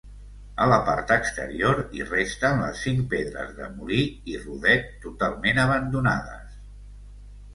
A 0.63 0.67
la 0.69 0.77
part 0.85 1.11
exterior 1.15 1.81
hi 1.97 2.05
resten 2.07 2.63
les 2.63 2.79
cinc 2.85 3.03
pedres 3.11 3.53
de 3.59 3.67
molí 3.75 4.01
i 4.33 4.37
rodet 4.45 4.89
totalment 5.05 5.63
abandonades. 5.65 6.57